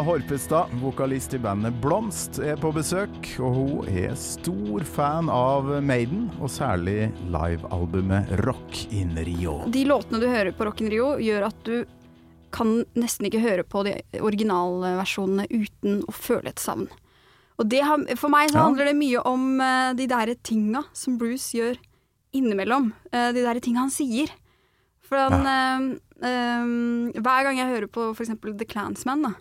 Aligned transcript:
Horpestad, 0.00 0.70
vokalist 0.80 1.34
i 1.36 1.38
bandet 1.38 1.74
Blomst, 1.82 2.38
er 2.40 2.56
på 2.56 2.70
besøk, 2.72 3.12
og 3.42 3.56
hun 3.56 3.88
er 3.90 4.14
stor 4.16 4.84
fan 4.88 5.28
av 5.28 5.68
Maiden, 5.84 6.30
og 6.40 6.48
særlig 6.50 7.10
livealbumet 7.32 8.30
Rock 8.46 8.78
in 8.94 9.12
Rio. 9.20 9.58
De 9.74 9.84
låtene 9.84 10.22
du 10.22 10.26
hører 10.30 10.54
på 10.56 10.64
Rock 10.68 10.80
in 10.80 10.88
Rio, 10.94 11.10
gjør 11.20 11.44
at 11.50 11.60
du 11.68 11.82
kan 12.54 12.72
nesten 12.96 13.28
ikke 13.28 13.42
høre 13.44 13.66
på 13.68 13.84
de 13.84 13.98
originalversjonene 14.22 15.48
uten 15.52 16.00
å 16.08 16.16
føle 16.16 16.54
et 16.54 16.62
savn. 16.62 16.88
Og 17.60 17.68
det 17.68 17.84
har, 17.84 18.00
for 18.16 18.32
meg 18.32 18.54
så 18.54 18.64
handler 18.64 18.88
det 18.88 18.96
mye 18.98 19.20
om 19.28 19.60
eh, 19.60 19.92
de 19.98 20.08
der 20.10 20.32
tinga 20.40 20.86
som 20.96 21.20
Bruce 21.20 21.52
gjør 21.58 21.76
innimellom. 22.32 22.94
Eh, 23.12 23.30
de 23.36 23.44
der 23.44 23.60
tinga 23.60 23.84
han 23.84 23.92
sier. 23.92 24.32
For 25.04 25.20
han 25.20 25.44
ja. 25.44 26.00
Um, 26.22 27.10
Hver 27.18 27.42
gang 27.42 27.56
jeg 27.58 27.66
hører 27.66 27.88
på 27.90 28.12
eksempel 28.14 28.54
The 28.54 28.66
Clansman, 28.68 29.24
da, 29.26 29.32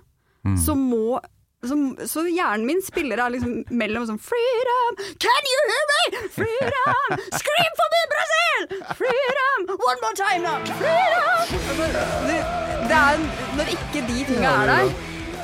Mm. 0.45 0.57
så 0.57 0.73
må 0.75 1.19
så, 1.61 1.75
så 2.09 2.23
hjernen 2.25 2.65
min 2.65 2.79
spiller 2.81 3.19
av 3.21 3.29
liksom 3.35 3.59
mellom 3.77 4.07
sånn 4.09 4.17
Freedom! 4.17 4.97
Can 5.21 5.49
you 5.51 5.59
hear 5.69 5.83
me? 5.91 6.21
Freedom! 6.33 7.21
Scream 7.37 7.75
for 7.77 7.91
me, 7.93 8.01
Brazil! 8.13 8.63
Freedom! 8.97 9.67
One 9.75 10.01
more 10.01 10.15
time 10.17 10.41
now! 10.41 10.57
Freedom! 10.81 11.53
Det, 12.25 12.39
det 12.89 12.97
er 12.97 13.21
Når 13.59 13.71
ikke 13.77 14.05
de 14.09 14.25
tinga 14.31 14.55
er 14.63 14.73
der, 14.73 14.91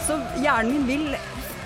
så 0.08 0.18
hjernen 0.42 0.74
min 0.74 0.90
vil 0.90 1.06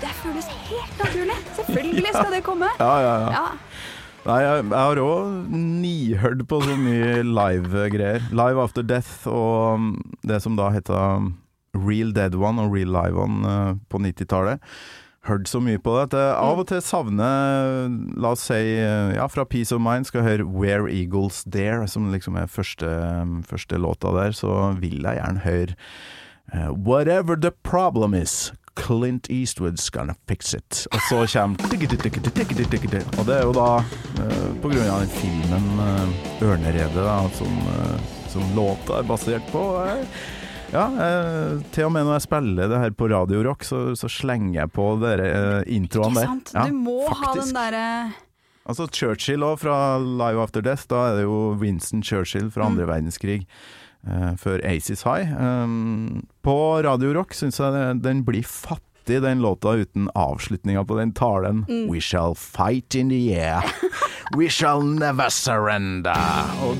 Det 0.02 0.12
føles 0.20 0.48
helt 0.68 1.00
naturlig. 1.00 1.40
Selvfølgelig 1.56 2.12
skal 2.12 2.32
det 2.34 2.44
komme. 2.44 2.68
Ja, 2.80 2.94
ja, 3.06 3.12
ja. 3.22 3.28
Ja. 3.38 3.90
Nei, 4.22 4.38
jeg, 4.44 4.64
jeg 4.68 4.78
har 4.78 4.98
òg 5.02 5.52
nihørt 5.82 6.42
på 6.50 6.58
så 6.62 6.74
mye 6.78 7.22
live-greier. 7.26 8.26
Live 8.34 8.62
After 8.62 8.84
Death 8.86 9.24
og 9.30 9.78
um, 9.78 9.88
det 10.26 10.38
som 10.44 10.58
da 10.58 10.68
heter 10.74 11.30
Real 11.76 12.12
Dead 12.12 12.34
One 12.34 12.62
og 12.62 12.74
Real 12.74 12.92
Live 12.92 13.18
One 13.18 13.46
eh, 13.48 13.76
på 13.88 13.98
90-tallet. 13.98 14.60
Hørt 15.28 15.46
så 15.46 15.60
mye 15.62 15.78
på 15.78 15.92
det 15.94 16.08
at 16.08 16.14
jeg 16.18 16.30
av 16.34 16.58
og 16.58 16.64
til 16.66 16.80
savner 16.82 17.92
La 18.18 18.32
oss 18.34 18.48
si 18.48 18.56
eh, 18.58 19.12
ja, 19.14 19.28
fra 19.30 19.44
Peace 19.46 19.70
of 19.70 19.78
Mind 19.82 20.08
skal 20.08 20.22
jeg 20.22 20.30
høre 20.30 20.48
Where 20.50 20.90
Eagles 20.90 21.44
Dare, 21.46 21.86
som 21.86 22.10
liksom 22.10 22.34
er 22.40 22.50
første, 22.50 22.88
første 23.46 23.78
låta 23.78 24.10
der. 24.16 24.34
Så 24.34 24.50
vil 24.82 24.98
jeg 24.98 25.20
gjerne 25.20 25.44
høre 25.46 25.76
uh, 26.54 26.72
Whatever 26.74 27.36
the 27.36 27.52
problem 27.62 28.14
is. 28.14 28.52
Clint 28.74 29.28
Eastwood's 29.30 29.90
gonna 29.92 30.14
fix 30.26 30.54
it. 30.54 30.86
Og 30.92 31.00
så 31.08 31.38
kommer 31.38 31.56
Og 33.18 33.26
det 33.26 33.34
er 33.36 33.42
jo 33.44 33.52
da 33.52 33.70
uh, 33.78 34.52
på 34.62 34.72
grunn 34.72 34.90
av 34.90 35.04
den 35.04 35.12
filmen 35.20 35.66
uh, 35.78 36.08
'Ørneredet', 36.40 37.04
da, 37.04 37.18
som, 37.36 37.58
eh, 37.76 37.98
som 38.28 38.42
låta 38.56 38.98
er 38.98 39.06
basert 39.06 39.52
på. 39.52 39.62
Eh. 40.72 40.76
Ja, 40.76 40.86
eh, 41.04 41.62
til 41.74 41.84
og 41.88 41.92
med 41.92 42.06
når 42.08 42.16
jeg 42.18 42.24
spiller 42.26 42.68
det 42.72 42.78
her 42.80 42.90
på 42.96 43.08
Radio 43.12 43.42
Rock, 43.44 43.64
så, 43.68 43.82
så 43.98 44.08
slenger 44.08 44.62
jeg 44.62 44.72
på 44.72 44.86
dere 45.02 45.26
eh, 45.28 45.62
introene 45.76 46.12
Ikke 46.12 46.20
der. 46.20 46.26
sant? 46.32 46.52
Ja, 46.56 46.66
Du 46.68 46.78
må 46.80 46.98
ha 47.12 47.32
den 47.36 47.52
derre 47.56 47.86
Altså 48.62 48.86
Churchill 48.94 49.42
òg, 49.42 49.56
fra 49.58 49.98
Live 49.98 50.38
After 50.38 50.62
Death. 50.62 50.84
Da 50.88 51.00
er 51.10 51.16
det 51.18 51.24
jo 51.24 51.38
Winston 51.58 52.02
Churchill 52.06 52.46
fra 52.54 52.68
andre 52.70 52.86
verdenskrig. 52.86 53.40
eh, 54.06 54.36
før 54.38 54.62
Aces 54.66 55.02
High. 55.02 55.32
Um, 55.34 56.22
på 56.46 56.54
Radio 56.86 57.10
Rock 57.16 57.34
syns 57.34 57.58
jeg 57.58 57.98
den 58.04 58.22
blir 58.26 58.42
fattig, 58.46 59.18
den 59.24 59.42
låta, 59.42 59.74
uten 59.82 60.06
avslutninga 60.14 60.84
på 60.86 60.94
den 61.00 61.10
talen. 61.12 61.64
We 61.90 61.98
shall 62.00 62.34
fight 62.38 62.94
in 62.94 63.10
the 63.10 63.34
air. 63.34 63.62
We 64.38 64.46
shall 64.48 64.80
never 64.86 65.28
surrender. 65.28 66.14
Og 66.62 66.78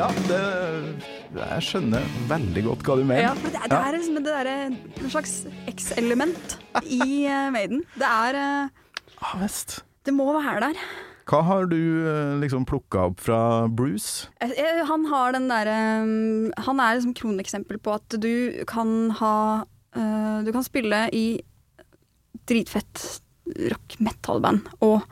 ja, 0.00 0.08
det 0.28 0.42
Jeg 1.36 1.64
skjønner 1.66 2.06
veldig 2.30 2.62
godt 2.64 2.86
hva 2.86 2.94
du 2.96 3.02
mener. 3.04 3.26
Ja, 3.26 3.34
for 3.36 3.52
det, 3.52 3.60
er- 3.60 3.68
det 3.72 3.80
er 3.82 3.96
liksom 3.98 4.14
det 4.16 4.24
derre 4.32 4.54
En 4.68 5.10
slags 5.12 5.34
X-element 5.68 6.56
i 6.86 7.26
uh, 7.28 7.50
Maiden. 7.54 7.82
Det 7.98 8.08
er 8.08 8.38
uh, 8.38 8.88
Ja, 9.18 9.34
visst. 9.42 9.80
Det 10.06 10.14
må 10.16 10.28
være 10.38 10.70
der. 10.70 10.80
Hva 11.28 11.42
har 11.44 11.66
du 11.68 11.76
eh, 12.08 12.38
liksom 12.40 12.62
plukka 12.64 13.02
opp 13.10 13.18
fra 13.20 13.38
Bruce? 13.68 14.30
Han 14.88 15.02
har 15.10 15.34
den 15.36 15.50
derre 15.50 15.74
um, 16.00 16.46
Han 16.64 16.80
er 16.80 16.94
liksom 16.96 17.12
kroneksempel 17.18 17.76
på 17.84 17.92
at 17.98 18.16
du 18.16 18.64
kan 18.70 19.10
ha 19.18 19.34
eh, 19.92 20.38
Du 20.46 20.48
kan 20.54 20.64
spille 20.64 21.02
i 21.12 21.26
dritfett 22.48 23.02
rock 23.68 23.98
metal-band 24.00 24.70
og 24.84 25.02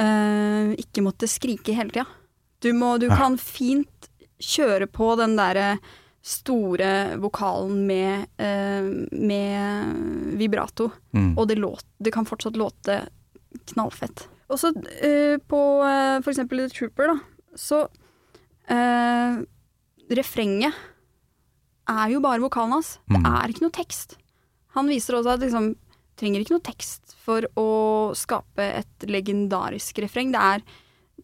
uh, 0.00 0.72
ikke 0.80 1.04
måtte 1.04 1.28
skrike 1.28 1.76
hele 1.76 1.92
tida. 1.92 2.06
Du, 2.64 2.70
må, 2.76 2.94
du 3.00 3.10
kan 3.12 3.36
fint 3.36 4.08
kjøre 4.42 4.86
på 4.90 5.16
den 5.20 5.36
derre 5.38 5.78
store 6.24 7.18
vokalen 7.20 7.82
med, 7.86 8.26
eh, 8.40 8.86
med 9.12 10.38
vibrato, 10.40 10.90
Mm. 11.12 11.36
og 11.38 11.48
det, 11.48 11.58
låt, 11.58 11.84
det 12.02 12.12
kan 12.12 12.24
fortsatt 12.24 12.56
låte 12.56 13.08
knallfett. 13.72 14.26
Og 14.50 14.58
så 14.58 14.72
eh, 15.02 15.36
på 15.38 15.60
eh, 15.84 16.20
for 16.24 16.30
eksempel 16.32 16.64
The 16.64 16.68
Trooper, 16.74 17.12
da, 17.12 17.18
så 17.56 17.84
eh, 18.68 19.42
Refrenget 20.14 20.74
er 21.88 22.10
jo 22.12 22.20
bare 22.24 22.40
vokalen 22.42 22.72
hans. 22.76 22.98
Det 23.08 23.20
Mm. 23.20 23.26
er 23.26 23.48
ikke 23.48 23.62
noe 23.64 23.70
tekst. 23.76 24.16
Han 24.74 24.86
viser 24.88 25.14
også 25.16 25.34
at 25.34 25.40
liksom 25.40 25.76
trenger 26.16 26.40
ikke 26.44 26.54
noe 26.56 26.64
tekst 26.64 27.14
for 27.24 27.42
å 27.56 28.14
skape 28.14 28.58
et 28.62 28.98
legendarisk 29.08 29.98
refreng. 30.02 30.30
Det 30.32 30.40
er 30.40 30.62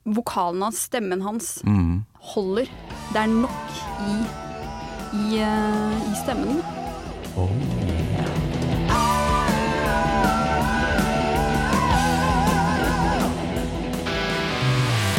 vokalen 0.07 0.63
hans, 0.63 0.77
stemmen 0.89 1.23
hans, 1.23 1.61
Mm. 1.65 2.03
holder. 2.35 2.65
Det 3.13 3.21
er 3.23 3.27
nok 3.27 3.71
i, 4.09 4.15
i, 5.17 5.39
eh, 5.41 6.13
i 6.13 6.15
stemmen. 6.25 6.63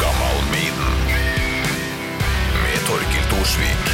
Gammal 0.02 0.38
Maiden. 0.54 0.92
Med 2.64 2.78
Torkil 2.88 3.24
Thorsvik. 3.32 3.91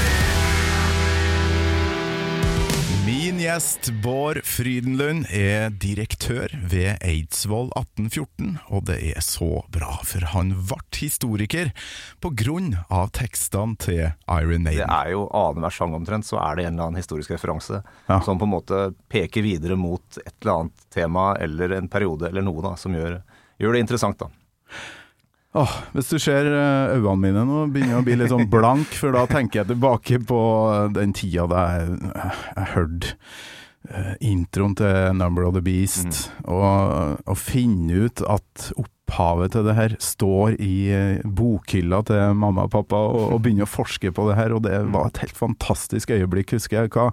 Gjest 3.47 3.87
Bård 4.03 4.39
Frydenlund 4.45 5.27
er 5.31 5.69
direktør 5.79 6.51
ved 6.67 6.97
Eidsvoll 7.05 7.69
1814, 7.77 8.57
og 8.73 8.83
det 8.89 8.97
er 9.13 9.23
så 9.23 9.61
bra, 9.73 9.97
for 10.07 10.25
han 10.33 10.51
ble 10.67 10.79
historiker 10.97 11.71
på 12.23 12.31
grunn 12.39 12.73
av 12.91 13.11
tekstene 13.15 13.77
til 13.79 14.01
Iron 14.33 14.67
Det 14.67 14.83
er 14.83 15.11
jo 15.13 15.27
annenhver 15.31 15.75
sang 15.77 15.95
omtrent, 15.95 16.27
så 16.27 16.39
er 16.41 16.57
det 16.59 16.67
en 16.67 16.73
eller 16.75 16.89
annen 16.89 17.01
historisk 17.01 17.31
referanse 17.35 17.83
Ja. 18.09 18.19
som 18.25 18.39
på 18.39 18.47
en 18.47 18.55
måte 18.55 18.81
peker 19.11 19.45
videre 19.45 19.77
mot 19.79 20.19
et 20.25 20.33
eller 20.41 20.53
annet 20.59 20.85
tema 20.93 21.35
eller 21.39 21.77
en 21.77 21.87
periode 21.87 22.27
eller 22.29 22.43
noe 22.43 22.61
da, 22.65 22.75
som 22.75 22.95
gjør, 22.95 23.21
gjør 23.59 23.73
det 23.77 23.85
interessant. 23.85 24.19
da. 24.19 24.29
Åh, 25.57 25.75
hvis 25.95 26.11
du 26.13 26.19
ser 26.21 26.45
eh, 26.51 26.95
øynene 26.99 27.17
mine 27.17 27.43
nå, 27.47 27.63
begynner 27.73 27.95
jeg 27.95 28.03
å 28.03 28.05
bli 28.05 28.17
litt 28.19 28.33
sånn 28.33 28.49
blank, 28.51 28.91
for 28.99 29.15
da 29.15 29.23
tenker 29.29 29.63
jeg 29.63 29.71
tilbake 29.71 30.19
på 30.29 30.41
den 30.93 31.15
tida 31.17 31.47
da 31.49 31.63
jeg, 31.73 31.95
jeg 32.11 32.67
hørte 32.75 33.15
eh, 33.89 34.11
introen 34.29 34.75
til 34.77 35.17
Number 35.17 35.47
of 35.47 35.55
the 35.57 35.63
Beast, 35.65 36.27
og, 36.45 37.17
og 37.25 37.41
finne 37.41 38.05
ut 38.05 38.21
at 38.29 38.67
opphavet 38.77 39.55
til 39.55 39.65
det 39.65 39.75
her 39.79 39.97
står 40.03 40.59
i 40.61 40.71
eh, 40.93 41.25
bokhylla 41.25 42.03
til 42.05 42.37
mamma 42.37 42.67
og 42.69 42.75
pappa, 42.77 43.01
og, 43.09 43.33
og 43.33 43.41
begynne 43.41 43.65
å 43.65 43.73
forske 43.73 44.13
på 44.13 44.29
det 44.29 44.37
her, 44.37 44.53
og 44.53 44.61
det 44.69 44.77
var 44.93 45.09
et 45.09 45.25
helt 45.25 45.41
fantastisk 45.41 46.13
øyeblikk, 46.13 46.53
husker 46.59 46.83
jeg. 46.83 46.93
Hva, 46.93 47.09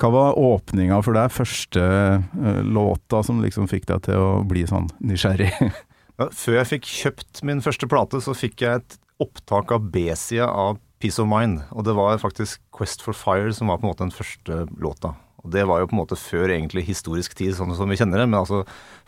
hva 0.00 0.14
var 0.16 0.40
åpninga 0.40 1.04
for 1.04 1.20
deg, 1.20 1.36
første 1.36 1.84
eh, 1.84 2.64
låta 2.64 3.20
som 3.26 3.44
liksom 3.44 3.68
fikk 3.68 3.90
deg 3.92 4.06
til 4.08 4.28
å 4.32 4.36
bli 4.48 4.64
sånn 4.70 4.88
nysgjerrig? 5.04 5.52
Før 6.36 6.58
jeg 6.60 6.70
fikk 6.76 6.88
kjøpt 6.90 7.42
min 7.48 7.62
første 7.64 7.88
plate, 7.90 8.20
så 8.24 8.36
fikk 8.36 8.64
jeg 8.64 8.82
et 8.82 8.98
opptak 9.22 9.72
av 9.74 9.90
B-sida 9.94 10.48
av 10.48 10.80
Peace 11.02 11.18
of 11.22 11.28
Mind. 11.30 11.60
Og 11.74 11.86
det 11.86 11.96
var 11.98 12.22
faktisk 12.22 12.62
Quest 12.74 13.02
for 13.04 13.16
Fire 13.16 13.52
som 13.54 13.70
var 13.70 13.80
på 13.80 13.86
en 13.86 13.92
måte 13.92 14.06
den 14.06 14.14
første 14.14 14.64
låta. 14.82 15.16
Og 15.42 15.50
det 15.50 15.64
var 15.66 15.82
jo 15.82 15.88
på 15.90 15.96
en 15.96 16.02
måte 16.04 16.18
før 16.18 16.52
egentlig 16.54 16.84
historisk 16.86 17.34
tid, 17.38 17.56
sånn 17.58 17.74
som 17.74 17.90
vi 17.90 17.98
kjenner 17.98 18.22
det. 18.22 18.28
Men 18.30 18.42
altså 18.44 18.62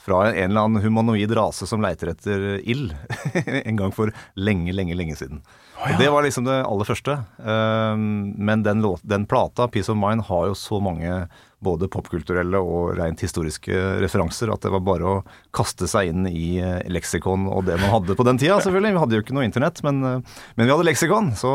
fra 0.05 0.27
en 0.31 0.51
eller 0.51 0.67
annen 0.67 0.83
humanoid 0.85 1.33
rase 1.37 1.67
som 1.67 1.83
leiter 1.85 2.13
etter 2.13 2.45
ild. 2.61 2.93
en 3.65 3.79
gang 3.81 3.95
for 3.95 4.13
lenge, 4.37 4.75
lenge, 4.77 4.97
lenge 4.99 5.17
siden. 5.17 5.41
Og 5.85 5.99
Det 5.99 6.11
var 6.13 6.23
liksom 6.25 6.47
det 6.47 6.61
aller 6.65 6.89
første. 6.89 7.17
Um, 7.39 8.35
men 8.37 8.63
den, 8.63 8.83
låt, 8.85 9.03
den 9.03 9.27
plata, 9.27 9.69
Peace 9.69 9.93
of 9.93 9.99
Mind, 9.99 10.27
har 10.29 10.47
jo 10.51 10.55
så 10.59 10.81
mange 10.81 11.25
både 11.65 11.89
popkulturelle 11.89 12.61
og 12.61 12.95
rent 12.99 13.23
historiske 13.25 13.77
referanser 14.03 14.53
at 14.53 14.65
det 14.65 14.73
var 14.75 14.83
bare 14.85 15.09
å 15.09 15.21
kaste 15.55 15.89
seg 15.91 16.11
inn 16.13 16.27
i 16.29 16.59
eh, 16.61 16.83
leksikon 16.93 17.47
og 17.49 17.65
det 17.69 17.79
man 17.81 17.93
hadde 17.95 18.17
på 18.19 18.27
den 18.29 18.41
tida, 18.41 18.59
selvfølgelig. 18.61 18.95
Vi 18.95 19.03
hadde 19.05 19.17
jo 19.17 19.25
ikke 19.25 19.37
noe 19.39 19.47
internett, 19.49 19.81
men, 19.87 20.03
eh, 20.05 20.43
men 20.59 20.67
vi 20.67 20.75
hadde 20.75 20.89
leksikon. 20.91 21.33
Så 21.41 21.55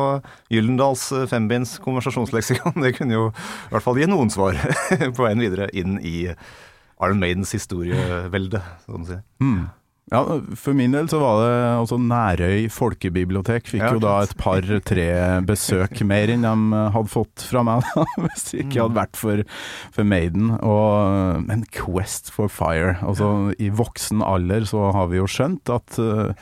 Gyllendals 0.49 1.09
eh, 1.13 1.27
fembinds 1.29 1.75
konversasjonsleksikon, 1.83 2.79
det 2.85 2.95
kunne 2.97 3.17
jo 3.17 3.27
i 3.29 3.75
hvert 3.75 3.85
fall 3.85 4.01
gi 4.01 4.09
noen 4.09 4.33
svar 4.33 4.57
på 5.15 5.21
veien 5.21 5.45
videre 5.45 5.69
inn 5.77 5.99
i 6.01 6.17
Iron 6.99 7.19
Maidens 7.19 7.51
historievelde, 7.55 8.61
som 8.85 8.97
man 8.99 9.05
sier. 9.07 9.21
Mm. 9.39 9.67
Ja, 10.09 10.23
For 10.57 10.73
min 10.77 10.95
del 10.95 11.09
så 11.11 11.19
var 11.21 11.41
det 11.43 11.55
altså 11.77 11.99
Nærøy 12.01 12.69
folkebibliotek 12.73 13.67
fikk 13.69 13.83
Ja, 13.83 13.91
jo 13.93 14.01
da 14.01 14.15
et 14.25 14.33
par-tre 14.39 15.09
besøk 15.45 16.01
mer 16.07 16.31
enn 16.33 16.45
de 16.45 16.79
hadde 16.95 17.11
fått 17.11 17.45
fra 17.45 17.61
meg, 17.65 17.85
da, 17.93 18.05
hvis 18.23 18.47
det 18.49 18.63
ikke 18.63 18.83
hadde 18.83 18.97
vært 18.97 19.19
for, 19.19 19.43
for 19.93 20.09
Maiden. 20.09 20.55
Og, 20.65 21.45
men 21.45 21.65
Quest 21.75 22.31
for 22.33 22.49
Fire 22.51 22.97
Altså 23.05 23.53
I 23.61 23.69
voksen 23.73 24.23
alder 24.25 24.65
så 24.69 24.89
har 24.95 25.11
vi 25.11 25.19
jo 25.19 25.27
skjønt 25.29 25.69
at 25.73 25.99
uh, 26.01 26.33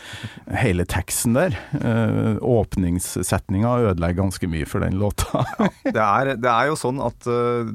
hele 0.56 0.86
teksten 0.88 1.36
der, 1.36 1.58
uh, 1.81 2.40
åpningssetninga, 2.40 3.74
ødelegger 3.92 4.22
ganske 4.24 4.50
mye 4.52 4.68
for 4.69 4.86
den 4.86 4.98
låta. 5.02 5.44
Det 5.88 6.04
er, 6.04 6.34
det 6.40 6.50
er 6.52 6.68
jo 6.69 6.75
sånn 6.80 7.00
at 7.04 7.28
uh, 7.30 7.68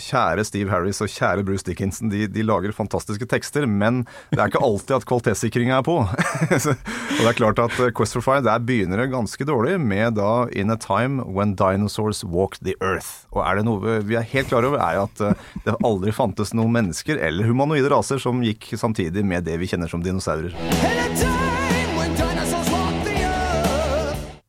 kjære 0.00 0.44
Steve 0.46 0.72
Harris 0.72 1.00
og 1.04 1.10
kjære 1.10 1.44
Bruce 1.46 1.64
Dickinson, 1.66 2.10
de, 2.12 2.26
de 2.30 2.44
lager 2.44 2.74
fantastiske 2.76 3.26
tekster, 3.30 3.66
men 3.70 4.02
det 4.32 4.40
er 4.40 4.50
ikke 4.50 4.62
alltid 4.64 4.96
at 4.98 5.06
kvalitetssikringa 5.24 5.78
er 5.78 5.84
på. 5.84 5.96
Og 7.14 7.20
det 7.22 7.30
er 7.30 7.38
klart 7.38 7.60
at 7.62 7.78
eh, 7.80 7.92
Quest 7.96 8.16
for 8.16 8.24
Fire, 8.24 8.44
der 8.44 8.62
begynner 8.64 9.00
det 9.00 9.12
ganske 9.12 9.46
dårlig 9.46 9.78
med 9.80 10.18
da 10.18 10.46
In 10.52 10.70
a 10.70 10.76
Time 10.76 11.24
When 11.24 11.54
Dinosaurs 11.56 12.24
Walked 12.24 12.64
the 12.64 12.74
Earth. 12.80 13.26
Og 13.32 13.44
er 13.44 13.58
det 13.58 13.66
noe 13.68 14.00
vi 14.04 14.18
er 14.18 14.26
helt 14.34 14.50
klar 14.52 14.66
over, 14.66 14.82
er 14.82 15.04
at 15.06 15.24
eh, 15.24 15.46
det 15.64 15.78
aldri 15.84 16.12
fantes 16.14 16.54
noen 16.54 16.74
mennesker 16.74 17.20
eller 17.20 17.48
humanoide 17.48 17.90
raser 17.92 18.20
som 18.22 18.42
gikk 18.44 18.74
samtidig 18.76 19.24
med 19.24 19.48
det 19.48 19.58
vi 19.60 19.70
kjenner 19.70 19.90
som 19.90 20.04
dinosaurer. 20.04 20.52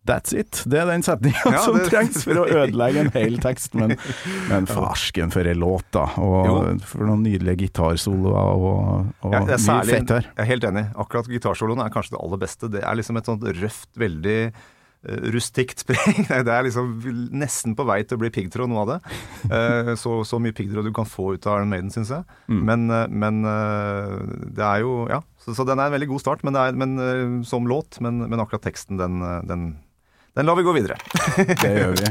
That's 0.05 0.35
it. 0.37 0.59
Det 0.69 0.77
er 0.77 0.85
den 0.85 1.01
setninga 1.01 1.49
Ja, 1.49 1.61
som 1.65 1.79
det- 1.79 1.87
trengs 1.89 2.19
for 2.23 2.37
å 2.43 2.45
ødelegge 2.45 2.99
en 3.07 3.11
hel 3.15 3.39
tekst. 3.41 3.73
Men, 3.73 3.95
men 4.51 4.67
farsken 4.69 5.31
for 5.33 5.47
ei 5.49 5.55
låt, 5.57 5.87
da. 5.95 6.03
Og 6.21 6.45
Jo. 6.45 6.59
for 6.85 7.07
noen 7.09 7.23
nydelige 7.25 7.65
gitarsoloer 7.65 8.53
og, 8.53 9.09
og 9.25 9.33
Ja, 9.33 9.41
mye 9.47 9.57
særlig, 9.57 9.95
fett 9.97 10.13
her. 10.13 10.29
Jeg 10.29 10.43
er 10.45 10.51
helt 10.53 10.69
enig. 10.69 10.85
Akkurat 11.01 11.27
gitarsoloen 11.31 11.81
er 11.81 11.89
kanskje 11.93 12.13
det 12.17 12.21
aller 12.21 12.41
beste. 12.45 12.69
Det 12.69 12.83
er 12.85 12.95
liksom 13.01 13.17
et 13.17 13.25
sånt 13.31 13.47
røft, 13.49 13.89
veldig 13.97 14.37
eh, 14.45 15.25
rustikt 15.33 15.81
spreng. 15.81 16.21
Det 16.45 16.53
er 16.53 16.67
liksom 16.67 16.93
nesten 17.33 17.73
på 17.77 17.85
vei 17.89 18.03
til 18.05 18.19
å 18.19 18.21
bli 18.21 18.29
piggtråd, 18.35 18.69
noe 18.69 18.83
av 18.85 18.91
det. 18.93 18.99
Eh, 19.49 19.91
så, 19.97 20.19
så 20.25 20.37
mye 20.41 20.53
piggtråd 20.57 20.85
du 20.85 20.93
kan 20.93 21.09
få 21.09 21.31
ut 21.33 21.47
av 21.49 21.59
Iron 21.63 21.73
Maiden, 21.73 21.89
syns 21.93 22.13
jeg. 22.13 22.25
Mm. 22.49 22.61
Men, 22.69 22.85
eh, 22.93 23.07
men 23.09 23.41
det 24.53 24.65
er 24.69 24.85
jo 24.85 25.07
Ja. 25.09 25.23
Så, 25.45 25.53
så 25.53 25.65
den 25.65 25.77
er 25.77 25.89
en 25.89 25.93
veldig 25.93 26.07
god 26.09 26.21
start 26.23 26.41
men 26.41 26.55
det 26.57 26.61
er, 26.61 26.77
men, 26.77 27.41
som 27.45 27.67
låt. 27.69 27.99
Men, 28.01 28.23
men 28.29 28.41
akkurat 28.41 28.63
teksten, 28.65 28.97
den, 28.97 29.19
den, 29.45 29.65
den 30.35 30.45
lar 30.45 30.55
vi 30.55 30.63
gå 30.63 30.71
videre. 30.75 30.97
Det 31.61 31.71
gjør 31.79 31.95
vi. 31.95 32.09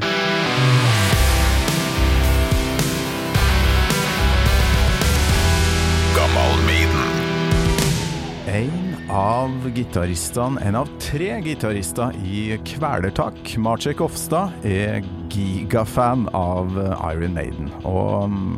En 8.55 9.11
av 9.11 9.71
gitaristene, 9.75 10.61
en 10.63 10.77
av 10.79 10.89
tre 11.03 11.41
gitarister 11.43 12.15
i 12.25 12.57
Kvelertak, 12.65 13.57
Marcek 13.59 14.01
Ofstad, 14.01 14.55
er 14.65 15.03
gigafan 15.29 16.29
av 16.33 16.71
Iron 17.11 17.35
Maiden. 17.35 17.73
Og 17.83 18.31
mm, 18.31 18.53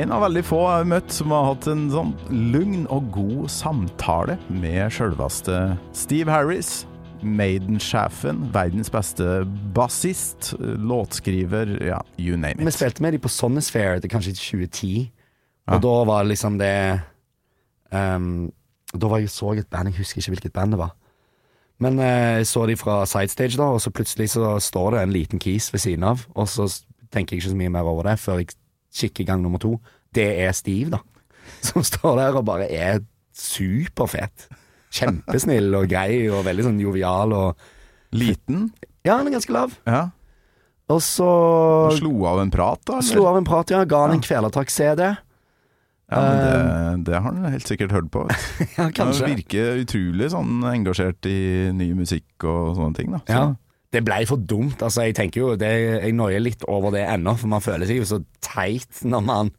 en 0.00 0.14
av 0.14 0.22
veldig 0.28 0.44
få 0.46 0.62
jeg 0.62 0.76
har 0.76 0.92
møtt 0.94 1.16
som 1.16 1.34
har 1.34 1.50
hatt 1.50 1.68
en 1.72 1.88
sånn 1.92 2.14
lugn 2.30 2.86
og 2.94 3.10
god 3.16 3.50
samtale 3.52 4.38
med 4.48 4.86
sjølveste 4.94 5.58
Steve 5.92 6.32
Harris. 6.32 6.86
Maiden-sjefen, 7.22 8.48
verdens 8.54 8.90
beste 8.90 9.24
bassist, 9.74 10.54
låtskriver, 10.60 11.76
ja, 11.86 11.98
you 12.18 12.36
name 12.36 12.58
it. 12.60 12.66
Vi 12.66 12.70
spilte 12.76 13.02
med 13.02 13.12
de 13.16 13.18
på 13.24 13.28
Sonnesfair 13.32 14.00
til 14.00 14.10
kanskje 14.10 14.32
2010, 14.36 15.10
og 15.68 15.74
Ja. 15.74 15.78
da 15.84 15.94
var 16.08 16.22
det 16.22 16.28
liksom 16.32 16.58
det 16.58 17.00
um, 17.92 18.50
Da 19.00 19.06
var 19.08 19.18
jeg 19.20 19.28
så 19.30 19.52
et 19.52 19.66
band, 19.68 19.88
jeg 19.90 19.98
husker 19.98 20.18
ikke 20.22 20.30
hvilket 20.32 20.52
band 20.52 20.72
det 20.72 20.78
var. 20.78 20.94
Men 21.80 21.98
eh, 21.98 22.38
jeg 22.40 22.46
så 22.46 22.66
de 22.66 22.76
fra 22.76 23.04
sidestage, 23.06 23.56
da, 23.56 23.62
og 23.62 23.80
så 23.80 23.90
plutselig 23.90 24.30
så 24.30 24.56
står 24.58 24.90
det 24.90 25.02
en 25.02 25.12
liten 25.12 25.38
kis 25.38 25.68
ved 25.72 25.78
siden 25.80 26.02
av, 26.08 26.24
og 26.34 26.48
så 26.48 26.66
tenker 27.12 27.36
jeg 27.36 27.42
ikke 27.42 27.50
så 27.50 27.56
mye 27.56 27.68
mer 27.70 27.86
over 27.86 28.02
det 28.08 28.18
før 28.18 28.38
jeg 28.40 28.48
kikker 28.94 29.24
gang 29.28 29.42
nummer 29.42 29.58
to. 29.62 29.76
Det 30.14 30.40
er 30.40 30.52
Steve, 30.52 30.90
da, 30.90 30.98
som 31.68 31.84
står 31.84 32.16
der 32.16 32.34
og 32.40 32.44
bare 32.48 32.66
er 32.72 32.98
superfet. 33.36 34.48
Kjempesnill 34.90 35.74
og 35.76 35.88
grei 35.90 36.28
og 36.32 36.44
veldig 36.46 36.64
sånn 36.70 36.78
jovial 36.80 37.34
og 37.36 37.68
Liten, 38.16 38.70
Ja, 39.04 39.18
han 39.18 39.26
er 39.28 39.34
ganske 39.36 39.52
lav. 39.52 39.74
ja. 39.86 40.06
Og 40.88 41.02
så 41.04 41.26
Slo 41.98 42.24
av 42.24 42.38
en 42.40 42.48
prat, 42.50 42.80
da? 42.88 42.94
eller? 42.94 43.04
slo 43.04 43.26
av 43.28 43.36
en 43.36 43.44
prat, 43.44 43.68
ja. 43.74 43.82
Ga 43.84 44.06
han 44.06 44.14
en 44.16 44.22
Kvelertak-CD. 44.24 45.02
Ja, 46.08 46.20
men 46.24 46.38
det, 46.40 47.10
det 47.10 47.18
har 47.20 47.26
han 47.26 47.44
helt 47.52 47.68
sikkert 47.68 47.92
hørt 47.92 48.08
på. 48.14 48.22
ja, 48.78 48.86
kanskje 48.96 49.26
Han 49.26 49.34
virker 49.36 49.82
utrolig 49.82 50.30
sånn 50.32 50.62
engasjert 50.64 51.28
i 51.28 51.68
ny 51.76 51.90
musikk 51.98 52.46
og 52.48 52.78
sånne 52.78 52.96
ting. 52.96 53.12
da. 53.12 53.20
Så, 53.28 53.32
Ja. 53.36 53.48
Det 53.92 54.02
blei 54.04 54.22
for 54.28 54.36
dumt. 54.36 54.80
Altså, 54.84 55.04
jeg 55.06 55.14
tenker 55.16 55.40
jo 55.40 55.54
det, 55.56 55.68
Jeg 56.04 56.12
noier 56.16 56.40
litt 56.44 56.64
over 56.68 56.90
det 56.92 57.04
ennå, 57.08 57.32
for 57.40 57.48
man 57.48 57.60
føler 57.64 57.88
seg 57.88 58.00
jo 58.02 58.08
så 58.08 58.18
teit 58.44 59.00
når 59.04 59.22
man 59.24 59.52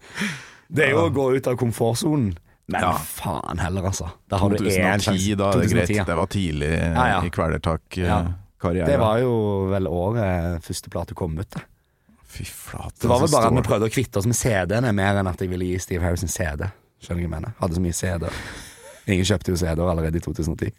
Det 0.70 0.86
er 0.86 0.92
jo 0.94 1.06
å 1.08 1.14
gå 1.14 1.26
ut 1.38 1.48
av 1.50 1.58
komfortsonen. 1.58 2.36
Men 2.69 2.81
Ja. 2.86 2.92
faen 3.01 3.57
heller, 3.60 3.81
altså. 3.89 4.12
Da 4.30 4.38
har 4.38 4.50
du 4.54 4.56
én 4.62 5.01
2010, 5.01 5.36
da 5.39 5.50
er 5.50 5.60
det 5.63 5.69
2010, 5.69 5.74
greit. 5.74 5.95
ja. 5.98 6.04
Det 6.06 6.16
var 6.19 6.27
tidlig 6.30 6.69
Ja, 6.69 7.07
ja. 7.07 7.21
i. 7.25 7.30
Kvelertak-karrieren. 7.33 8.86
Det 8.86 8.98
var 9.00 9.18
jo 9.24 9.31
vel 9.71 9.88
året 9.89 10.62
første 10.63 10.89
plate 10.94 11.16
kom 11.18 11.38
ut. 11.39 11.56
Fy 12.30 12.44
flate. 12.45 13.00
Det 13.01 13.10
var 13.10 13.19
vel 13.24 13.27
så 13.27 13.36
bare 13.39 13.48
at 13.50 13.56
vi 13.57 13.62
prøvde 13.66 13.88
å 13.89 13.94
kvitte 13.94 14.18
oss 14.21 14.27
med 14.30 14.36
CD-ene, 14.38 14.92
mer 14.94 15.18
enn 15.18 15.27
at 15.31 15.39
jeg 15.42 15.50
ville 15.50 15.66
gi 15.66 15.80
Steve 15.81 16.04
Harris 16.06 16.21
en 16.21 16.30
CD. 16.30 16.68
Skjønner 17.01 17.24
du 17.24 17.25
hva 17.25 17.25
jeg 17.25 17.33
mener? 17.33 17.54
Hadde 17.60 17.74
så 17.80 17.81
mye 17.81 17.95
CD-er. 17.98 18.33
Ingen 19.10 19.25
kjøpte 19.25 19.50
jo 19.50 19.56
CD-er 19.57 19.89
allerede 19.89 20.16
i 20.19 20.19
2010. 20.21 20.71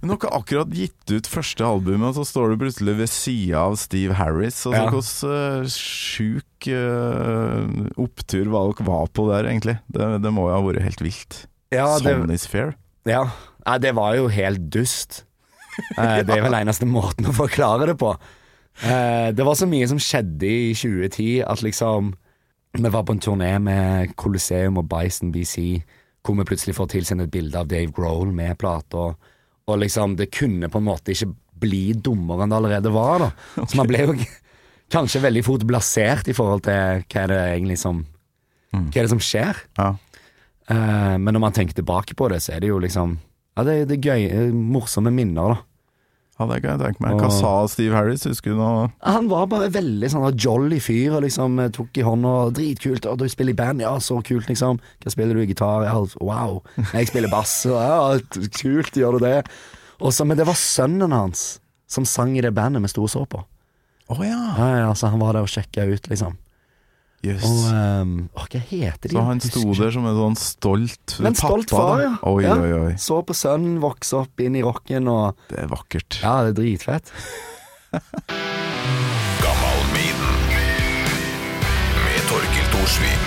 Men 0.00 0.12
Dere 0.14 0.30
har 0.30 0.38
akkurat 0.40 0.72
gitt 0.72 1.12
ut 1.12 1.28
første 1.28 1.66
albumet, 1.66 2.12
og 2.12 2.20
så 2.20 2.24
står 2.28 2.52
du 2.52 2.62
plutselig 2.62 2.96
ved 3.02 3.10
sida 3.12 3.66
av 3.66 3.76
Steve 3.80 4.16
Harris. 4.16 4.62
Altså, 4.64 4.76
Ja. 4.76 4.86
Hvordan 4.94 5.64
uh, 5.64 5.74
sjuk 5.74 6.70
uh, 6.72 7.90
opptur 8.00 8.48
var 8.52 8.70
dere 8.72 8.88
var 8.88 9.12
på 9.12 9.28
der, 9.30 9.50
egentlig? 9.50 9.76
Det, 9.92 10.08
det 10.24 10.32
må 10.32 10.48
jo 10.48 10.56
ha 10.56 10.62
vært 10.64 10.86
helt 10.86 11.04
vilt. 11.04 11.42
Ja, 11.74 11.86
is 12.32 12.48
fair. 12.50 12.74
Ja, 13.06 13.28
Nei, 13.66 13.76
det 13.78 13.92
var 13.94 14.16
jo 14.16 14.30
helt 14.32 14.70
dust. 14.72 15.24
Eh, 15.96 16.20
Det 16.26 16.34
er 16.34 16.44
vel 16.44 16.56
eneste 16.58 16.88
måten 16.88 17.28
å 17.28 17.34
forklare 17.36 17.90
det 17.92 17.98
på. 18.00 18.14
Uh, 18.80 19.28
Det 19.36 19.44
var 19.46 19.58
så 19.58 19.68
mye 19.68 19.88
som 19.90 20.00
skjedde 20.00 20.48
i 20.48 20.72
2010 20.74 21.42
at 21.44 21.62
liksom 21.66 22.14
Vi 22.78 22.88
var 22.88 23.02
på 23.04 23.12
en 23.16 23.20
turné 23.22 23.52
med 23.58 24.14
Colosseum 24.16 24.78
og 24.78 24.88
Bison 24.88 25.32
BC, 25.34 25.82
hvor 26.24 26.36
vi 26.36 26.46
plutselig 26.48 26.76
får 26.76 26.90
tilsendt 26.94 27.24
et 27.24 27.32
bilde 27.32 27.58
av 27.58 27.68
Dave 27.70 27.92
Grohl 27.96 28.32
med 28.34 28.58
plata, 28.60 29.12
og 29.70 29.78
liksom 29.78 30.16
Det 30.18 30.32
kunne 30.34 30.68
på 30.68 30.80
en 30.80 30.88
måte 30.88 31.12
ikke 31.14 31.30
bli 31.60 31.92
dummere 31.94 32.44
enn 32.44 32.52
det 32.52 32.58
allerede 32.58 32.92
var, 32.92 33.22
da. 33.22 33.30
Så 33.68 33.78
man 33.78 33.88
ble 33.88 34.04
jo 34.04 34.14
kanskje 34.90 35.22
veldig 35.22 35.44
fort 35.46 35.66
blasert 35.68 36.30
i 36.30 36.36
forhold 36.36 36.64
til 36.66 37.04
hva 37.04 37.24
er 37.24 37.32
det 37.32 37.40
egentlig 37.54 37.78
som 37.80 38.04
Hva 38.70 38.86
er 38.86 39.06
det 39.06 39.12
som 39.12 39.22
skjer? 39.22 39.58
Ja. 39.78 39.94
Uh, 40.70 41.16
men 41.18 41.34
når 41.34 41.42
man 41.42 41.54
tenker 41.54 41.74
tilbake 41.74 42.14
på 42.14 42.28
det, 42.30 42.40
så 42.44 42.54
er 42.54 42.62
det 42.62 42.70
jo 42.70 42.78
liksom 42.82 43.18
Ja, 43.58 43.64
det, 43.66 43.88
det 43.90 43.98
er 43.98 44.12
gøy, 44.12 44.26
eh, 44.30 44.52
morsomme 44.54 45.10
minner, 45.12 45.56
da. 45.56 45.69
Ja, 46.40 46.46
det 46.48 46.62
kan 46.64 46.78
jeg 46.78 46.80
tenke 46.80 47.04
meg. 47.04 47.18
Hva 47.20 47.28
sa 47.36 47.50
Steve 47.68 47.92
Harris? 47.92 48.22
Husker 48.24 48.54
du 48.54 48.56
noe? 48.56 48.86
Han 49.04 49.26
var 49.28 49.50
bare 49.52 49.66
veldig 49.74 50.08
sånn 50.08 50.38
jolly 50.40 50.78
fyr, 50.80 51.18
og 51.18 51.26
liksom 51.26 51.58
eh, 51.60 51.68
tok 51.76 52.00
i 52.00 52.04
hånda 52.06 52.32
Dritkult. 52.56 53.04
Og 53.10 53.18
du 53.20 53.26
spiller 53.28 53.52
i 53.52 53.58
band? 53.58 53.84
Ja, 53.84 53.92
så 54.00 54.22
kult, 54.24 54.48
liksom. 54.48 54.80
Hva 55.04 55.12
spiller 55.12 55.36
du? 55.36 55.42
i 55.44 55.50
Gitar? 55.50 55.84
Ja, 55.84 55.98
wow. 56.24 56.62
Jeg 56.94 57.10
spiller 57.12 57.28
bass. 57.32 57.58
Ja, 57.68 58.16
kult, 58.56 58.96
gjør 58.96 59.18
du 59.18 59.26
det? 59.26 59.36
Og 60.00 60.14
så, 60.16 60.24
men 60.24 60.40
det 60.40 60.48
var 60.48 60.56
sønnen 60.56 61.12
hans 61.12 61.58
som 61.90 62.06
sang 62.08 62.32
i 62.38 62.44
det 62.44 62.54
bandet 62.56 62.80
vi 62.86 62.88
sto 62.88 63.04
og 63.04 63.12
så 63.12 63.26
på. 63.28 63.42
Å 64.10 64.16
ja! 64.24 64.38
Ja, 64.56 64.70
ja, 64.86 64.90
så 64.96 65.10
han 65.12 65.20
var 65.20 65.36
der 65.36 65.44
og 65.44 65.52
sjekka 65.52 65.84
ut, 65.90 66.08
liksom. 66.08 66.40
Jøss. 67.20 67.42
Og 67.44 67.66
um, 67.76 68.12
å, 68.32 68.46
hva 68.48 68.60
heter 68.70 69.10
de? 69.10 69.12
Så 69.12 69.22
han 69.26 69.40
sto 69.44 69.62
der 69.76 69.90
som 69.92 70.06
en 70.08 70.16
sånn 70.16 70.36
stolt 70.40 71.16
Men 71.20 71.34
stolt 71.36 71.68
pappa, 71.68 71.82
far, 71.84 72.00
ja. 72.06 72.12
Oi, 72.30 72.42
Ja. 72.46 72.54
oi, 72.56 72.70
oi. 72.86 72.94
Så 72.96 73.20
på 73.28 73.36
sønnen 73.36 73.76
vokse 73.82 74.22
opp 74.22 74.40
inn 74.40 74.56
i 74.56 74.62
rocken, 74.64 75.04
og 75.12 75.36
Det 75.52 75.58
er 75.66 75.68
vakkert. 75.68 76.20
ja, 76.22 76.34
det 76.48 76.54
er 76.54 76.58
dritfett. 76.62 77.12
Gammalmiden 79.44 80.38
Med 82.06 82.22
Torkil 82.30 82.66
Thorsvik. 82.72 83.19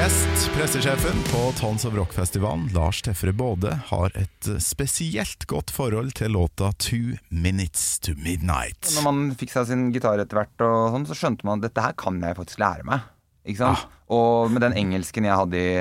Gjest, 0.00 0.50
pressesjefen 0.56 1.18
på 1.28 1.52
Tons 1.58 1.84
of 1.84 1.94
Rock-festivalen, 1.94 2.70
Lars 2.74 3.02
Tefre 3.02 3.34
Både, 3.36 3.74
har 3.90 4.14
et 4.16 4.46
eh, 4.48 4.56
spesielt 4.56 5.44
godt 5.44 5.68
forhold 5.76 6.14
til 6.16 6.32
låta 6.32 6.70
Two 6.80 7.18
Minutes 7.28 7.98
to 8.06 8.14
Midnight. 8.16 8.94
Når 8.96 9.04
man 9.04 9.18
fikk 9.36 9.52
seg 9.52 9.66
sin 9.68 9.82
gitar 9.92 10.22
etter 10.22 10.40
hvert, 10.40 10.64
og 10.64 10.94
sånn, 10.94 11.04
så 11.04 11.16
skjønte 11.18 11.44
man 11.44 11.60
at 11.60 11.66
dette 11.66 11.84
her 11.84 11.92
kan 12.00 12.16
jeg 12.24 12.38
faktisk 12.38 12.62
lære 12.62 12.86
meg. 12.88 13.04
Ikke 13.44 13.60
sant? 13.60 13.82
Og 14.08 14.48
med 14.54 14.64
den 14.64 14.78
engelsken 14.80 15.28
jeg 15.28 15.36
hadde 15.36 15.60
i, 15.60 15.74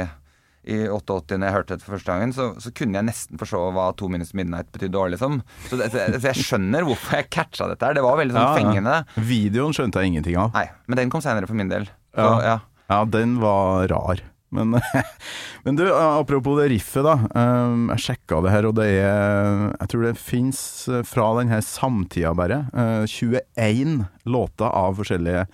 i 0.67 0.79
88 0.91 1.37
når 1.39 1.47
jeg 1.47 1.55
hørte 1.55 1.77
det 1.79 1.85
for 1.87 1.95
første 1.95 2.11
gangen, 2.11 2.35
så, 2.35 2.47
så 2.59 2.75
kunne 2.75 2.99
jeg 2.99 3.07
nesten 3.07 3.39
forstå 3.39 3.61
hva 3.77 3.85
'Two 3.95 4.11
minutes 4.11 4.33
to 4.35 4.41
midnight 4.41 4.67
betydde 4.75 4.99
òg, 4.99 5.13
liksom. 5.15 5.39
Så, 5.69 5.79
det, 5.79 5.93
så 5.95 6.27
jeg 6.27 6.43
skjønner 6.43 6.83
hvorfor 6.89 7.21
jeg 7.21 7.31
catcha 7.37 7.71
dette 7.71 7.87
her. 7.87 7.95
Det 7.95 8.03
var 8.03 8.19
veldig 8.19 8.35
sånn 8.35 8.65
fengende. 8.65 8.99
Videoen 9.31 9.79
skjønte 9.79 10.03
jeg 10.03 10.11
ingenting 10.11 10.35
av. 10.43 10.51
Nei, 10.59 10.65
men 10.91 11.05
den 11.05 11.15
kom 11.15 11.23
seinere 11.23 11.47
for 11.47 11.55
min 11.55 11.71
del. 11.71 11.87
Så, 12.11 12.27
Ja. 12.27 12.35
ja. 12.43 12.57
Ja, 12.89 13.05
den 13.05 13.39
var 13.41 13.87
rar. 13.87 14.19
Men, 14.55 14.75
men 15.65 15.79
du, 15.79 15.85
apropos 15.93 16.59
det 16.59 16.69
riffet, 16.73 17.05
da. 17.05 17.15
Um, 17.33 17.89
jeg 17.93 18.05
sjekka 18.07 18.41
det 18.45 18.53
her, 18.53 18.69
og 18.69 18.77
det 18.79 18.87
er 18.99 19.65
Jeg 19.75 19.91
tror 19.91 20.05
det 20.07 20.13
fins 20.19 20.61
fra 21.09 21.31
denne 21.39 21.61
samtida, 21.65 22.33
bare, 22.37 22.63
uh, 22.73 23.03
21 23.09 24.05
låter 24.29 24.69
av 24.69 24.97
forskjellige 24.99 25.45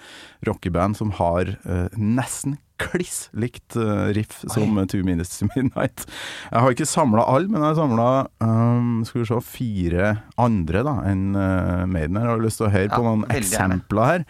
rockeband 0.46 0.98
som 0.98 1.14
har 1.16 1.54
nesten 1.96 2.58
kliss 2.82 3.30
likt 3.32 3.78
riff 4.14 4.42
som 4.52 4.76
Two 4.92 5.04
Minutes 5.08 5.40
to 5.40 5.48
Midnight. 5.56 6.04
Jeg 6.52 6.64
har 6.66 6.76
ikke 6.76 6.88
samla 6.90 7.24
alle, 7.24 7.48
men 7.48 7.64
jeg 7.64 7.72
har 7.72 7.78
samla 7.80 8.08
um, 8.44 8.98
skal 9.08 9.22
vi 9.22 9.28
se, 9.30 9.40
fire 9.48 10.12
andre 10.42 10.84
da 10.86 10.98
enn 11.08 11.30
uh, 11.38 11.86
Maiden. 11.88 12.20
Jeg 12.20 12.34
har 12.34 12.44
lyst 12.44 12.60
til 12.60 12.68
å 12.68 12.74
høre 12.74 12.90
Ja, 12.90 12.98
på 12.98 13.06
noen 13.06 13.24
eksempler 13.32 14.12
her. 14.12 14.28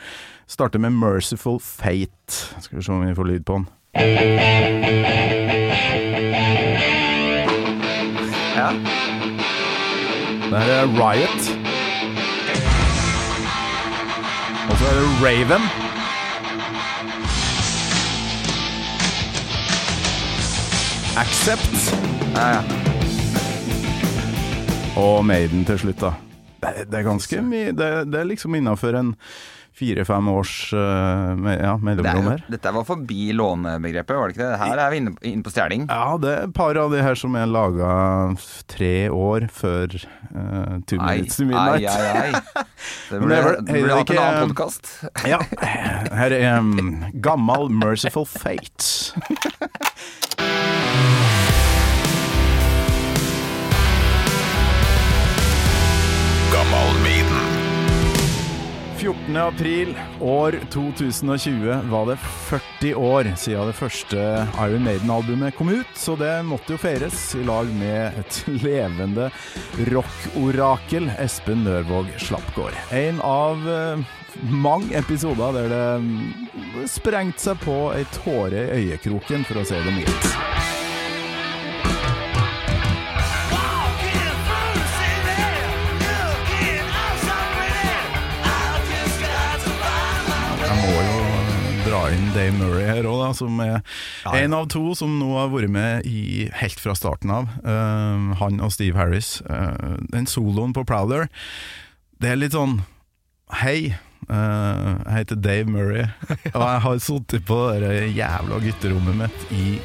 Starter 0.51 0.81
med 0.81 0.93
Merciful 0.93 1.57
Fate. 1.63 2.61
Skal 2.61 2.79
vi 2.79 2.85
se 2.85 2.93
om 2.93 3.01
vi 3.05 3.17
får 3.17 3.31
lyd 3.31 3.47
på 3.47 3.59
den. 3.59 3.67
Ja. 3.95 4.01
Det 10.51 10.71
er 10.71 10.85
Riot. 10.99 11.43
Og 14.69 14.77
så 14.77 14.85
er 14.85 14.95
det 14.99 15.07
Raven. 15.23 15.63
Accept. 21.17 21.95
Ja, 22.35 22.47
ja. 22.47 22.61
Og 24.99 25.25
Maiden 25.25 25.65
til 25.65 25.79
slutt, 25.79 26.01
da. 26.01 26.11
Det, 26.61 26.91
det 26.91 26.99
er 26.99 27.03
ganske 27.03 27.41
mye 27.41 27.71
det, 27.71 28.07
det 28.11 28.19
er 28.19 28.23
liksom 28.27 28.55
innafor 28.55 28.95
en 28.99 29.15
fire-fem 29.75 30.27
års 30.31 30.53
uh, 30.73 31.35
ja, 31.51 31.73
mellomrom 31.83 32.29
her. 32.31 32.43
dette 32.51 32.71
var 32.75 32.85
forbi 32.87 33.33
lånebegrepet, 33.35 34.15
var 34.15 34.31
det 34.31 34.35
ikke 34.37 34.45
det? 34.45 34.59
Her 34.61 34.81
er 34.85 34.93
vi 34.93 35.01
inne, 35.01 35.15
inne 35.27 35.43
på 35.45 35.51
stjeling. 35.53 35.87
Ja, 35.91 36.15
det 36.21 36.31
er 36.31 36.47
et 36.47 36.55
par 36.55 36.79
av 36.79 36.93
de 36.95 37.01
her 37.03 37.17
som 37.19 37.35
er 37.35 37.49
laga 37.51 37.89
tre 38.71 38.93
år 39.11 39.49
før 39.53 39.97
uh, 39.97 40.79
Two 40.87 40.99
Ai, 41.01 41.19
Minutes 41.19 41.39
to 41.39 41.43
ai, 41.43 41.49
Midnight. 41.51 41.89
ai, 41.91 42.31
ai. 42.31 42.63
Burde, 43.09 43.35
det 43.35 43.65
det 43.67 43.81
burde 43.83 43.99
det 44.07 44.15
en 44.15 44.23
annen 44.23 44.49
podkast. 44.49 44.89
Ja, 45.27 45.39
her 46.15 46.33
er 46.35 46.59
um, 46.59 47.05
gammel 47.23 47.69
Merciful 47.73 48.25
Fate. 48.29 49.13
14. 59.25 59.37
april 59.37 59.95
år 60.21 60.59
2020 60.69 61.81
var 61.89 62.05
det 62.05 62.15
40 62.17 62.95
år 62.95 63.29
siden 63.37 63.67
det 63.67 63.73
første 63.73 64.17
Iron 64.61 64.83
Maiden-albumet 64.85 65.55
kom 65.57 65.69
ut, 65.69 65.97
så 65.97 66.13
det 66.15 66.43
måtte 66.45 66.75
jo 66.75 66.77
feires 66.77 67.17
i 67.35 67.41
lag 67.45 67.65
med 67.79 68.19
et 68.21 68.37
levende 68.65 69.31
rockorakel, 69.89 71.09
Espen 71.17 71.65
Nørvåg 71.65 72.11
Slappgård. 72.21 72.77
En 72.93 73.21
av 73.25 73.65
eh, 73.65 74.05
mange 74.53 74.93
episoder 74.99 75.57
der 75.57 75.73
det 75.73 75.85
mm, 76.05 76.85
sprengte 76.91 77.47
seg 77.49 77.65
på 77.65 77.79
ei 77.95 78.05
tåre 78.19 78.67
i 78.67 78.83
øyekroken, 78.83 79.47
for 79.47 79.63
å 79.63 79.65
si 79.65 79.79
det 79.79 79.97
mildt. 80.03 80.54
Inn 92.13 92.31
Dave 92.35 92.53
Murray 92.57 92.85
her 92.87 93.07
òg, 93.09 93.23
som 93.37 93.59
er 93.63 93.79
en 94.29 94.55
av 94.57 94.67
to 94.73 94.93
som 94.97 95.17
nå 95.19 95.31
har 95.37 95.51
vært 95.53 95.71
med 95.73 96.09
i, 96.09 96.47
helt 96.61 96.81
fra 96.81 96.95
starten 96.97 97.33
av. 97.33 97.49
Uh, 97.65 98.35
han 98.41 98.61
og 98.63 98.73
Steve 98.75 98.99
Harris. 98.99 99.39
Uh, 99.49 99.97
den 100.13 100.29
soloen 100.29 100.75
på 100.75 100.85
Prowler, 100.87 101.29
det 102.21 102.31
er 102.31 102.39
litt 102.39 102.55
sånn 102.55 102.79
Hei, 103.53 103.93
uh, 104.31 104.97
jeg 105.05 105.13
heter 105.19 105.37
Dave 105.37 105.69
Murray, 105.69 106.07
og 106.55 106.63
jeg 106.63 106.83
har 106.87 107.03
sittet 107.03 107.45
på 107.45 107.59
det 107.83 108.09
jævla 108.15 108.59
gutterommet 108.63 109.19
mitt 109.21 109.53
i 109.53 109.77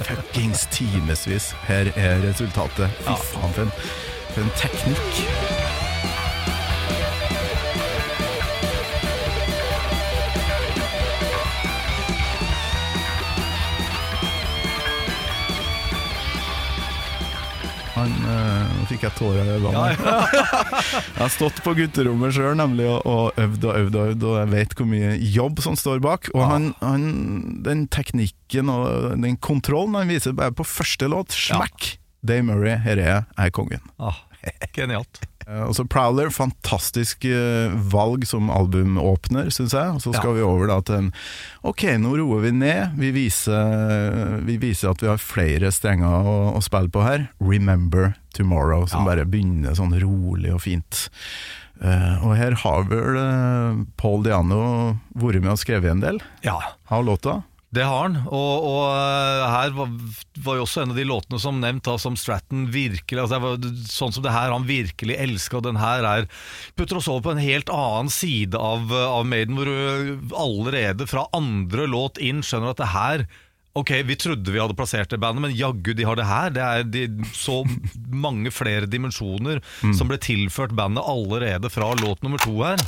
fuckings 0.00 0.66
timevis. 0.72 1.52
Her 1.68 1.92
er 1.96 2.20
resultatet. 2.24 2.90
Fy 3.04 3.16
faen, 3.32 3.56
for 3.56 3.68
en, 3.68 3.72
for 4.32 4.44
en 4.44 4.54
teknikk. 4.60 5.65
Nå 18.86 18.92
fikk 18.94 19.02
jeg 19.02 19.14
tårer 19.18 19.42
i 19.42 19.54
øynene. 19.56 19.80
jeg 19.98 21.18
har 21.18 21.30
stått 21.34 21.58
på 21.64 21.72
gutterommet 21.74 22.36
sjøl 22.36 22.60
og, 22.62 23.00
og 23.02 23.40
øvd 23.42 23.64
og 23.66 23.78
øvd 23.80 23.96
og 23.98 24.10
øvd, 24.12 24.26
og 24.30 24.36
jeg 24.38 24.50
vet 24.52 24.76
hvor 24.78 24.86
mye 24.92 25.10
jobb 25.34 25.62
som 25.64 25.74
står 25.74 25.98
bak. 26.04 26.30
Og 26.38 26.44
han, 26.46 26.68
han, 26.78 27.08
den 27.66 27.88
teknikken 27.90 28.70
og 28.70 29.16
den 29.18 29.40
kontrollen 29.42 29.98
han 29.98 30.12
viser 30.12 30.38
bare 30.38 30.54
på 30.54 30.62
første 30.62 31.10
låt, 31.10 31.34
smakk! 31.34 31.96
Dave 32.26 32.46
Murray, 32.46 32.78
her 32.82 32.94
er 33.02 33.10
jeg, 33.10 33.24
jeg 33.34 33.50
er 33.50 33.56
kongen. 33.58 33.90
Ah, 33.98 34.22
genialt. 34.74 35.26
Også 35.46 35.66
Og 35.68 35.74
så 35.78 35.84
Prowler, 35.86 36.30
fantastisk 36.34 37.24
eh, 37.30 37.74
valg 37.92 38.26
som 38.26 38.50
albumåpner, 38.50 39.50
syns 39.54 39.74
jeg. 39.76 39.94
Og 39.94 40.02
så 40.02 40.14
skal 40.14 40.32
Ja. 40.32 40.38
vi 40.40 40.42
over 40.42 40.66
da 40.66 40.80
til 40.82 40.96
en 40.96 41.12
Ok, 41.62 41.84
nå 42.02 42.16
roer 42.18 42.42
vi 42.48 42.50
ned. 42.50 42.96
Vi 42.98 43.12
viser, 43.14 44.40
vi 44.42 44.56
viser 44.58 44.90
at 44.90 45.02
vi 45.02 45.10
har 45.10 45.22
flere 45.22 45.70
strenger 45.70 46.26
å, 46.26 46.36
å 46.58 46.62
spille 46.62 46.90
på 46.90 47.02
her. 47.06 47.28
Remember 47.38 48.16
Tomorrow, 48.36 48.86
som 48.90 49.02
Ja. 49.06 49.10
bare 49.14 49.26
begynner 49.26 49.74
sånn 49.78 49.96
rolig 50.02 50.52
og 50.54 50.62
fint. 50.66 51.08
Uh, 51.76 52.22
og 52.24 52.36
her 52.38 52.54
har 52.62 52.86
vel 52.88 53.18
uh, 53.20 53.82
Paul 54.00 54.22
Diano 54.24 54.62
vært 55.12 55.42
med 55.44 55.52
og 55.52 55.60
skrevet 55.60 55.90
en 55.92 56.00
del 56.00 56.22
Ja, 56.46 56.56
av 56.88 57.04
låta. 57.04 57.42
det 57.76 57.84
har 57.84 58.06
han. 58.06 58.14
Og, 58.30 58.64
og 58.64 58.84
eh, 58.96 59.42
her 59.52 59.74
var, 59.76 59.90
var 60.46 60.56
jo 60.56 60.62
også 60.64 60.84
en 60.86 60.94
av 60.94 60.96
de 60.96 61.04
låtene 61.04 61.36
som 61.42 61.58
nevnt 61.60 61.84
da, 61.84 61.98
som 62.00 62.16
Stratton 62.16 62.70
virkelig 62.72 63.20
altså 63.26 63.40
var 63.42 63.58
Sånn 63.90 64.14
som 64.16 64.24
det 64.24 64.32
her 64.32 64.54
han 64.54 64.64
virkelig 64.64 65.18
elska, 65.20 65.58
og 65.58 65.66
den 65.66 65.76
her 65.82 66.06
er 66.08 66.28
putter 66.78 66.96
oss 66.96 67.08
over 67.12 67.26
på 67.26 67.34
en 67.34 67.42
helt 67.44 67.68
annen 67.68 68.08
side 68.08 68.56
av, 68.56 68.88
av 68.96 69.26
Maiden, 69.28 69.58
hvor 69.58 69.68
du 69.68 70.32
allerede 70.32 71.04
fra 71.10 71.26
andre 71.36 71.84
låt 71.92 72.16
inn 72.16 72.40
skjønner 72.40 72.72
at 72.72 72.80
det 72.80 72.94
her 72.94 73.26
Ok, 73.76 73.90
vi 74.04 74.16
trodde 74.16 74.52
vi 74.52 74.60
hadde 74.60 74.74
plassert 74.74 75.10
det 75.12 75.18
bandet, 75.20 75.42
men 75.44 75.52
jaggu 75.52 75.92
de 75.92 76.04
har 76.08 76.16
det 76.16 76.24
her. 76.24 76.52
Det 76.54 76.62
er 76.64 76.86
de, 76.88 77.02
så 77.36 77.60
mange 78.26 78.48
flere 78.48 78.88
dimensjoner 78.88 79.60
som 79.98 80.08
ble 80.08 80.16
tilført 80.16 80.72
bandet 80.72 81.04
allerede 81.04 81.68
fra 81.68 81.92
låt 82.00 82.24
nummer 82.24 82.40
to 82.40 82.56
her. 82.64 82.80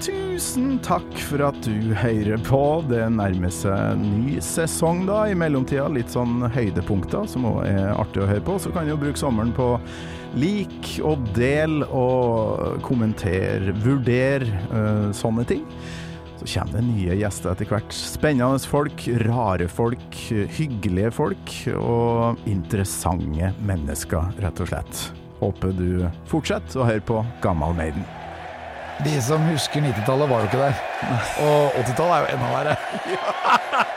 Tusen 0.00 0.78
takk 0.80 1.18
for 1.20 1.42
at 1.44 1.58
du 1.66 1.92
hører 1.92 2.40
på. 2.46 2.60
Det 2.88 3.02
nærmer 3.12 3.52
seg 3.52 4.00
ny 4.00 4.38
sesong 4.40 5.02
da, 5.04 5.26
i 5.28 5.36
mellomtida. 5.36 5.84
Litt 5.92 6.14
sånn 6.14 6.40
høydepunkter 6.54 7.28
som 7.28 7.44
òg 7.50 7.66
er 7.68 7.92
artig 7.92 8.24
å 8.24 8.30
høre 8.30 8.46
på. 8.46 8.56
Så 8.64 8.72
kan 8.72 8.88
du 8.88 8.94
jo 8.94 9.02
bruke 9.02 9.20
sommeren 9.20 9.52
på 9.52 9.74
lik 10.38 10.92
og 11.06 11.24
del 11.36 11.82
og 11.86 12.80
kommenter, 12.86 13.70
vurder 13.82 14.46
øh, 14.70 15.08
sånne 15.16 15.46
ting. 15.48 15.64
Så 16.40 16.46
kommer 16.48 16.78
det 16.78 16.86
nye 16.86 17.16
gjester 17.20 17.52
etter 17.52 17.68
hvert. 17.68 17.92
Spennende 17.92 18.70
folk, 18.70 19.04
rare 19.26 19.68
folk, 19.68 20.20
hyggelige 20.56 21.10
folk 21.12 21.56
og 21.74 22.40
interessante 22.48 23.52
mennesker, 23.68 24.30
rett 24.40 24.62
og 24.64 24.70
slett. 24.72 25.04
Håper 25.40 25.76
du 25.76 26.08
fortsetter 26.28 26.80
å 26.80 26.88
høre 26.88 27.04
på 27.04 27.20
Gammal 27.44 27.76
Maiden. 27.76 28.06
De 29.04 29.14
som 29.24 29.40
husker 29.48 29.80
90-tallet 29.80 30.28
var 30.28 30.42
jo 30.42 30.50
ikke 30.50 30.60
der. 30.60 30.82
Og 31.44 31.78
80-tallet 31.80 32.16
er 32.16 32.20
jo 32.20 32.34
enda 32.36 32.52
verre. 32.56 33.86